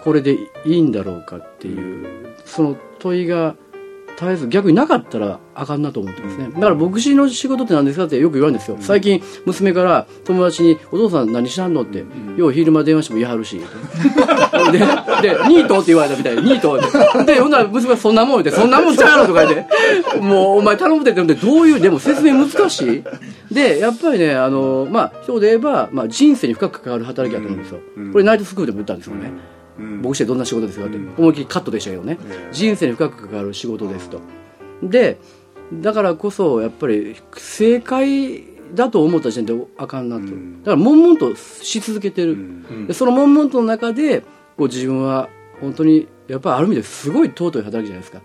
[0.04, 3.56] これでいいんだろうかっていうその問いが
[4.20, 6.50] 絶えず逆になかったらあかんなと思ってますね。
[6.52, 12.04] だから牧師の仕事って何ですかってよく言われるんですよ、最近娘から友達に「お父さん何しはんの?」って
[12.36, 13.56] 「よう昼間電話しても言いはるし」
[14.72, 17.24] でで「ニート?」って言われたみたいで「ニート?」って。
[17.32, 19.66] でほんなら娘が「そんなもん」って「そんなもんちゃうやろ」とか言って
[20.20, 23.02] 「もうお前頼むって」ってどういうでも説明難しい。
[23.50, 27.80] でやっぱりねあのまあ今日で言えば、まあ、人生に深く関わる働きだと思うんですよ、
[28.12, 29.32] これナイトスクールでも言ったんですよね、
[29.78, 32.18] 牧師でどんな仕事ですかって、思いっきりカットでしたけどね、
[32.52, 34.20] 人生に深く関わる仕事ですと。
[34.82, 35.18] で
[35.72, 40.32] だからこそやっぱり正解だと思った時点であかんなと、だか
[40.70, 42.36] ら悶々とし続けてる、
[42.86, 44.20] でその悶々との中で
[44.56, 45.28] こう自分は
[45.60, 48.20] 本当にやっぱりある意味ですごい尊い働きじゃないですか、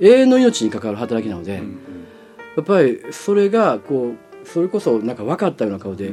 [0.00, 6.12] 永遠の命に関わる働きなので、やっぱりそれがこうそれこそなんか分かったような顔で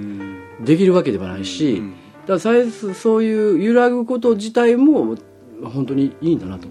[0.60, 1.82] できるわけではないし、
[2.24, 5.16] だから最初そういう揺らぐこと自体も
[5.64, 6.68] 本当にいいんだなと、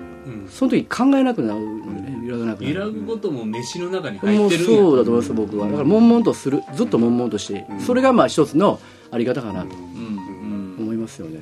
[0.49, 2.75] その時考えなくなるのでね揺らがなくなる。
[2.75, 5.67] 揺らぐことも飯の中に入ってるそうだと思います僕は。
[5.67, 6.62] だから悶々とする。
[6.75, 10.77] ずっと悶々として、それがまあ一つのあり方かなとうん。
[10.81, 11.41] 思いますよね、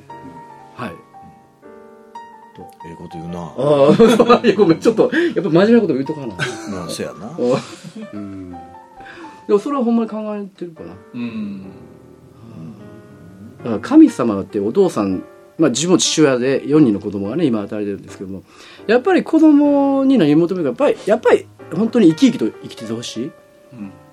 [0.75, 0.91] はい。
[2.85, 3.39] ええこと言うな。
[3.39, 6.27] ああ いやごめんちょっとやっぱ真面目なこと言うとかな。
[6.27, 6.35] ま
[6.85, 7.31] あそやな。
[9.47, 10.93] でもそれはほんまに考えてるかな。
[11.13, 11.65] うんうん
[13.63, 15.23] だから神様ってお父さん、
[15.57, 18.43] まあ、自分も父親で4人の子供がね今与えてるんですけども
[18.87, 21.47] やっぱり子供に何を求めるかやっぱりやっぱり
[21.77, 23.31] 本当に生き生きと生きててほし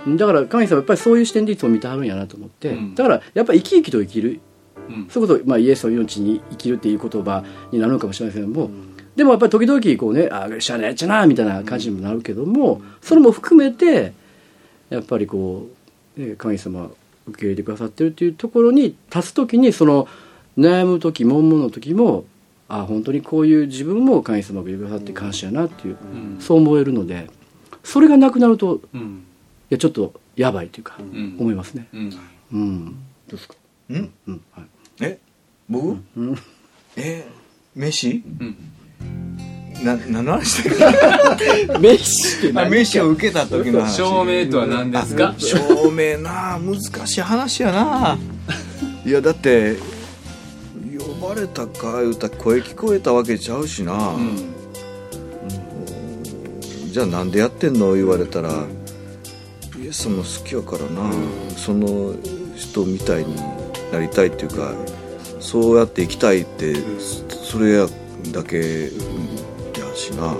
[0.06, 2.94] い、だから神様はやっぱりそういう視点でいつも見てはるんやなと思って、うん。
[2.94, 4.40] だからやっぱり生き生きと生きる、
[4.88, 5.08] うん。
[5.10, 8.70] そういうこと、まあ、イエスの命に生きるっていう言葉になるのかもしれませんけども、
[9.16, 14.12] でもやっぱり時々こうねああしゃあないやっちゃなみたいな感じにもなるけどもそれも含めて
[14.90, 15.66] やっぱりこ
[16.16, 16.88] う、ね、神様
[17.28, 20.08] 受け入れてくださってるっていうところに立つ時にその
[20.58, 22.24] 悩む時悶々の時も
[22.68, 26.40] あ本当にこういう自分も神様が受け入れてくださって感謝やなっていう、うん。
[26.40, 27.30] そう思えるので
[27.84, 29.24] それがなくなるというん。
[29.70, 31.36] やちょっとやばいというか、ん。
[31.38, 31.88] 思いますね。
[31.92, 32.12] うん。
[32.52, 32.92] うん、ど
[33.28, 33.54] うですか、
[33.90, 34.12] うん？
[34.26, 34.64] うんはい。
[35.00, 35.18] え？
[35.68, 35.98] 僕？
[36.16, 36.38] うん。
[36.96, 37.26] え？
[37.74, 38.22] 飯？
[38.40, 38.56] うん
[39.84, 40.90] な何の話だ
[41.34, 41.66] っけ？
[41.78, 43.96] メッシってあ飯を受けた時の話。
[43.96, 45.34] 証明とは何ですか？
[45.38, 48.18] 証明なあ難しい話やな。
[49.04, 49.76] いやだって
[50.98, 54.36] 呼ばれたか言うたら声聞こえたわけちゃうしな、うん。
[56.90, 57.94] じゃあなんでやってんの？
[57.94, 58.66] 言われたら
[59.80, 61.10] イエス様好きやからな、
[61.56, 62.14] その
[62.56, 63.36] 人みたいに
[63.92, 64.74] なりたいっていうか
[65.40, 67.86] そうやって生きたいって、それや
[68.32, 68.90] だけや
[69.98, 70.34] しな、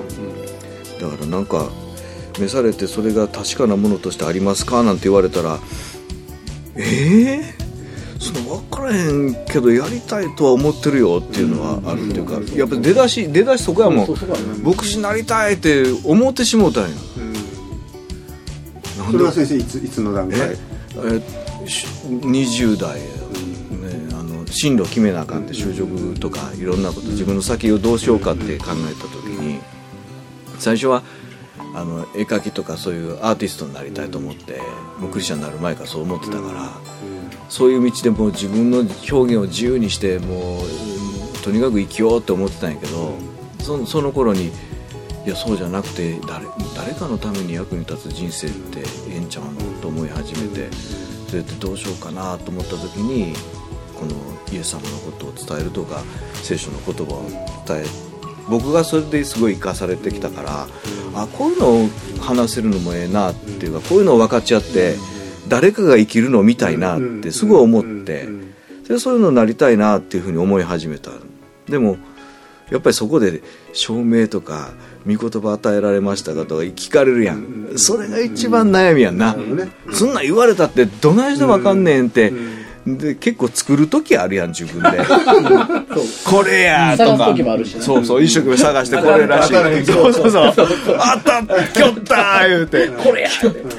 [1.01, 1.69] だからなんか
[2.39, 5.59] 召されてそれが確かなものとしてありますかなんて言われたら
[6.77, 7.55] ええ
[8.19, 14.09] その分からへんけどやりたいとは思ってるよっていうのはあるっていうかやっぱ出だし出だしそこやもん。
[14.63, 16.89] 牧師になりたいって思ってしもうたんや
[18.99, 20.57] なんでそれは先生いついつの段階え
[21.65, 23.01] えし20代、
[24.51, 29.61] 進路決めなあかんって就職とかいろんなこと自分の先をどうしようかって考えた時に
[30.59, 31.03] 最初は
[31.75, 34.61] あの絵描きとかそういうアーティストになりたいと思って
[34.99, 36.71] もうクリスチャンになる前からそう思ってたから
[37.49, 43.15] そういう道でもう自分の表現を自由にしてもうとにかく生きようって思ってたんやけど
[43.61, 48.81] そその頃にいやそうじゃなくて誰誰かのために役に立つ人生って
[49.11, 50.71] ええんちゃうのと思い始めて
[51.29, 53.35] それってどうしようかなと思った時に
[53.99, 54.13] この
[54.53, 56.03] イエス様のことを伝えるとか
[56.43, 57.29] 聖書の言葉を
[57.67, 57.85] 伝え
[58.49, 60.69] 僕がそれですごい生かされてきたから
[61.15, 61.89] あこういうのを
[62.21, 64.97] 話せるのもええなっていうかこういうのを分かち合って
[65.49, 68.27] 誰かが生きるのを見たいなってすごい思って
[68.89, 71.11] でそういうのになりたいなっていうふうに思い始めた。
[71.69, 71.99] でも
[72.71, 74.71] やっぱりそこで証明とか
[75.07, 77.73] 御言葉与えられましたかとか聞かれるやん。
[77.77, 79.37] それが一番悩みやんな。
[79.93, 82.33] そんなん言われたってどないしてわかんねんって
[82.97, 84.99] で結構作る時あるやん自分で。
[86.25, 87.33] これやとか。
[87.35, 87.65] ね。
[87.81, 89.85] そうそう一生懸命探してこれらしい。
[89.85, 90.45] そうそうそう。
[90.99, 92.89] あったきょった言うて。
[92.89, 93.29] これや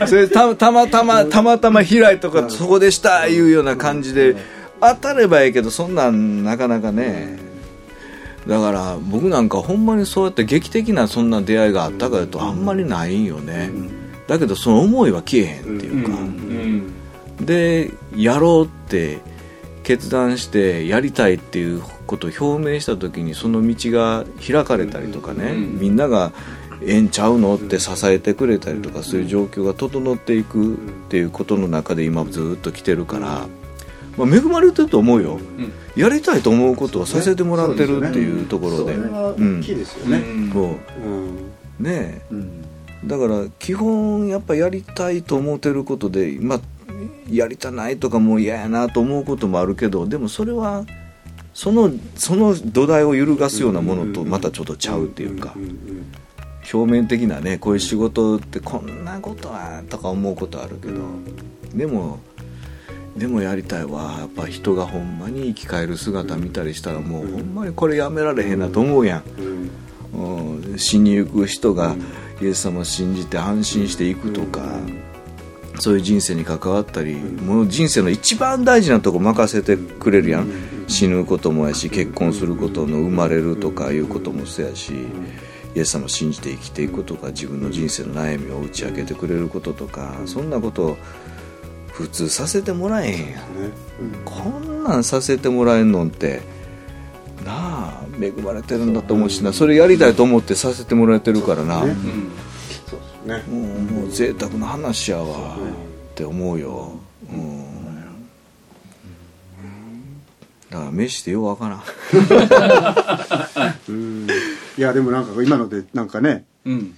[0.06, 4.36] それたたまたまたまたま開いとかそこでしたいうような感じで
[4.82, 7.39] 当たればいいけどそんなんなかなかね。
[8.48, 13.71] だから僕なんかほんまにそうやって劇的なそんな出会いがあったかとあんまりないんよね。
[14.27, 16.12] だけどその思いは消えへんっていうか。
[16.12, 16.50] うん
[17.50, 19.17] でやろうって
[19.81, 26.31] 決断してやりたいっていうことを表明した時にその道が開かれたりとかね、うんみんなが
[26.85, 30.77] 「ええんちゃうの?」って支えてくれたりとかそういう状況が整っていくっ
[31.10, 33.47] ていうことの中で今ずっと来てるから、
[34.15, 35.71] まあ、恵まれてると思うよ、うん。
[36.00, 38.95] やりたいと思うことをさせてもらってるっていうところで。
[38.95, 39.60] それはうん。
[39.60, 40.52] 大きいですよね、うん。
[40.54, 40.63] そう。
[40.63, 40.73] うん。
[41.83, 42.21] ねえ。
[42.31, 42.52] うん。
[43.06, 46.62] だから基本やっぱやりたいと思ってることでまあ
[47.29, 50.85] やりたないとかもう嫌やなと思うこともあるけどでもそれは
[51.54, 55.56] そのその土台を揺るがすようなものとまたちょっとちゃうっていうか。
[56.71, 61.02] 表面的なねこういう仕事ってこんなことはとか思うことあるけど
[61.73, 62.19] でも
[63.17, 64.17] でもやりたいわ。
[64.19, 69.23] やっぱ人がほんまに生き返る姿見たりしたらもうほんまにこれやめられへんなと思うやん、
[70.13, 71.96] うん、死にゆく人が
[72.42, 74.62] イエス様を信じて安心していくとか、
[75.80, 80.48] そういう人生に関わったり、もう人生の一番大事なとこ任せてくれるやん、
[80.88, 84.94] 死ぬこともやし結婚することの生まれるとかいうこともそうやし、
[85.75, 90.98] イエス様を信じて生きていくことか自分の人生の悩みを打ち明けてくれることとか、そんなことを
[91.92, 93.42] 普通させてもらえへんやん、
[94.25, 96.42] こんなんさせてもらえんのって
[97.46, 99.54] なあ恵まれてるんだと思うしな。
[99.54, 101.84] それやりたいと思ってさせてもらえてるからな、
[103.30, 103.65] そうですねもう
[104.02, 105.60] もう贅沢な話やわっ
[106.15, 107.00] て思うよ、
[107.32, 107.69] うん、
[110.69, 111.84] だから飯ってようわからん。
[113.90, 114.27] うん。
[114.77, 116.46] いやでもなんか今のでなんかね。
[116.65, 116.96] うん。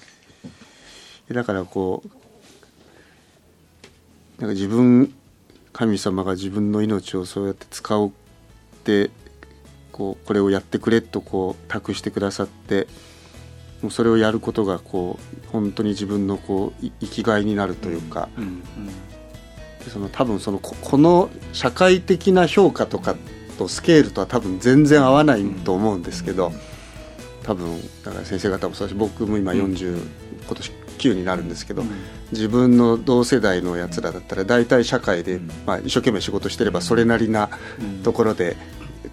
[1.31, 2.09] だからこう
[4.41, 5.13] なんか自分
[5.71, 8.11] 神様が自分の命をそうやって使おうっ
[8.83, 9.09] て
[9.93, 12.87] こうこれをやってくれとこう託してくださって
[13.81, 18.63] もうそれをやることがこう本当に自分のこうい生きがいになるというか、うん
[19.89, 23.15] その多分そのここの社会的な評価とか
[23.57, 26.51] とスケールとは多分全然合わないと思うんですけど、
[27.43, 29.97] 多分だから先生方もそうだし僕も今40、
[30.45, 31.83] 今年9になるんですけど、
[32.31, 37.49] 自分の同世代のやつらだったら大体社会で、まあ、一生懸命仕事してればそれなりな
[38.03, 38.57] ところで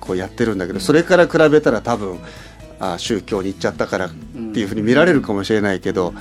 [0.01, 2.21] こうやってるんだけどそれから比べたら多分
[2.79, 6.15] あ宗教に行っちゃったからっていうふうに見られるかもしれないけど。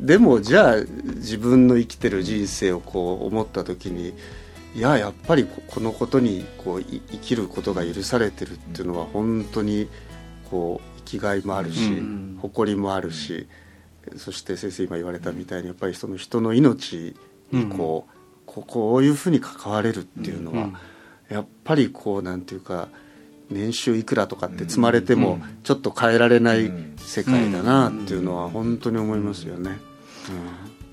[0.00, 0.76] でもじゃあ
[1.14, 4.12] 自分の生きてる人生をこう思った時に
[4.74, 9.88] いややっぱりここのことにこうい生きることが許されてるっていうのは本当に
[10.50, 13.48] こう生きがいもあるし、うん誇りもあるし、
[14.16, 17.16] そして先生今言われたみたいにやっぱりその人の命
[17.50, 18.12] にこう、
[18.44, 20.78] ここういうふうに関われるっていうのは、
[21.28, 22.88] やっぱりこうなんていうか
[23.50, 29.78] 年収いくらとかって積まれてもちょっと変えられない世界だなっていうのは本当に思いますよね。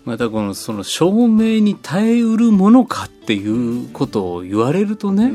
[0.06, 5.32] またこのその証明に耐えうるものかっていうことを言われるとね、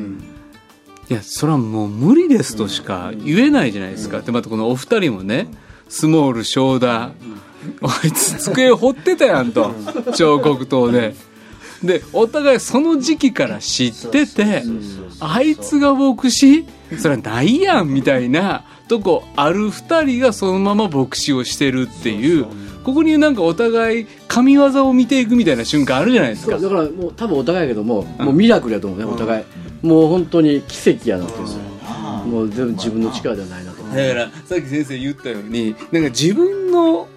[1.08, 5.48] いやそれはもう無理ですとしか言えないじゃないですか、でまたこのお二人もね
[5.88, 7.12] スモール正田、あ
[8.04, 9.74] いつ机掘ってたやんと
[10.14, 11.14] 彫刻刀で。
[11.82, 14.64] でお互いその時期から知ってて
[15.20, 16.66] あいつが牧師
[16.96, 22.46] それはないやんみたいなとこある二人がそのまま牧師をしてるっていう
[22.84, 26.58] ここになんかお互い神業を見ていくみたいな瞬間あるじゃないですか。
[26.58, 29.44] だからもう多分お互いやけども、もうミラクルやと思うねお互い、
[29.86, 31.68] もう本当に奇跡やなってるん
[32.30, 33.82] もう全部自分の力ではないなと。
[33.82, 37.08] 思うだからさっき先生言ったようになんか自分の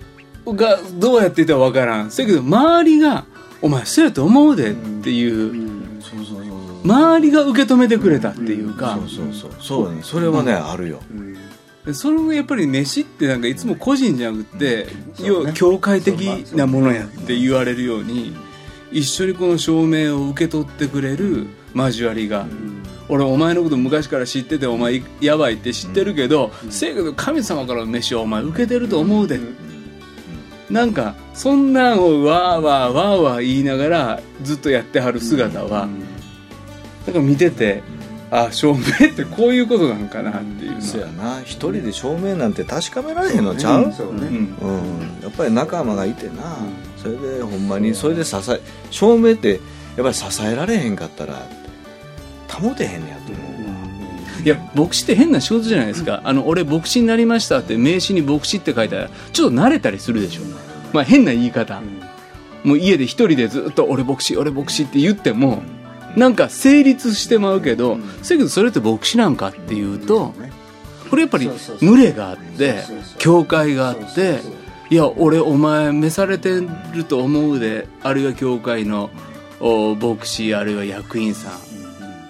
[0.48, 2.12] がどうやっていたら分からん。
[2.12, 3.26] せやけど周りが
[3.62, 5.81] 「お前そうやと思うで」っていう
[6.84, 9.52] 周りが受け止めてくれたっていうか、そうそうそう。
[9.60, 10.02] そうね。
[10.02, 11.00] それはね、あるよ。
[11.86, 14.88] でそれもやっぱり飯ってなんかいつも個人じゃなくて、
[15.20, 16.20] 要は教会的
[16.54, 18.36] なものやって言われるように
[18.92, 22.46] 一緒にこの証明を受け取ってくれる交わりが、
[23.10, 29.40] 俺お前のこと昔から知っててお前やばいって知ってるけど、せやけど神様からの飯をお前受けてると思うで、
[30.70, 36.11] なんかそんなんをわーわーわーわー言いながらずっとやってはる姿は、なん
[37.06, 37.84] か見てて
[38.30, 41.42] あ証明ってこういうことなんかなっていうそうやな。
[41.42, 44.56] 一人で証明なんて確かめられへんのちゃう、そうね、うん。
[44.62, 44.72] う
[45.18, 46.58] ん、やっぱり仲間がいてな、
[46.98, 49.60] それでほんまにそれで支え証明ってやっ
[49.98, 51.46] ぱり支えられへんかったら
[52.50, 53.42] 保てへんねやと思
[54.40, 60.42] う、いや牧師って変な仕事じゃないですか、あの俺牧師になりましたって名刺に牧師って書いたらちょっと慣れたりするでしょ、
[60.94, 61.82] まあ、変な言い方、
[62.64, 65.64] もう家で一人でずっと俺牧師俺牧師って言っても
[66.16, 70.34] なんか成立してまうけど、せやけどそれって牧師なんかっていうと
[71.10, 71.50] これやっぱり
[71.80, 72.84] 群れがあって
[73.18, 74.40] 教会があって
[74.90, 76.62] いや俺お前召されて
[76.94, 79.10] ると思うであるいは教会の
[79.60, 81.54] お牧師あるいは役員さん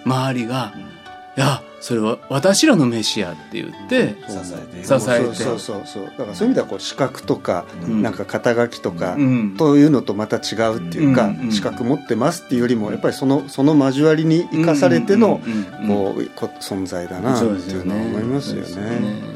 [0.04, 0.74] 周りが
[1.36, 5.34] 「いやそれは私らの飯や」って言って支えて支えて。
[5.34, 8.02] そうそうそうだからそういう意味ではこう資格とか、ん。
[8.02, 9.56] なんか肩書きとか、うん。
[9.58, 15.40] というのとまた違うっていうか、うんうん資格持ってますっていうよりもやっぱりそのその交わりに生かされての、
[15.86, 19.32] こうこ存在だなっていうのは思いますよね。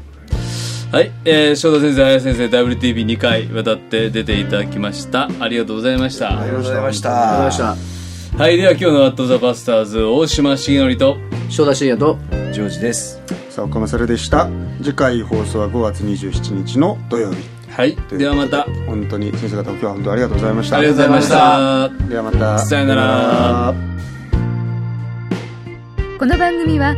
[0.92, 5.30] はい、えー、正田先生、林先生、WTV2 回渡って出ていただきました。
[5.40, 6.42] ありがとうございました。
[6.42, 7.10] ありがとうございました。
[7.10, 8.01] たありがとうございまし
[8.38, 11.18] はい、では今日のワットザバスターズ、大島重則と、
[11.48, 12.18] た正田信也と
[12.54, 13.22] ジョージです。
[13.50, 14.50] さあ岡勝でした。
[14.82, 17.38] 次回放送は5月27日の土曜日。
[17.70, 20.78] はい、ではまた、本当に先生方今日は本当ありがとうございました。
[20.78, 21.90] ありがとうございました。
[22.08, 22.60] ではまた。
[22.60, 23.74] さよなら。
[26.18, 26.96] この番組は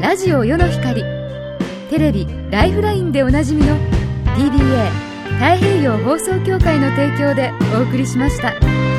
[0.00, 1.02] ラジオ世の光
[1.88, 3.76] テレビ「ライフライン」でおなじみの
[4.36, 4.90] TBA
[5.38, 8.89] 太平洋放送協会の提供でお送りしました。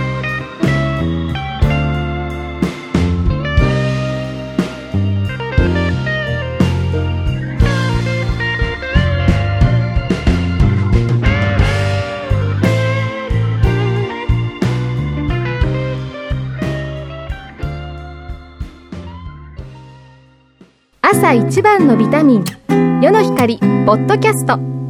[21.22, 22.46] 朝一番のビタミン。
[23.00, 24.81] 世の光ポッドキャスト。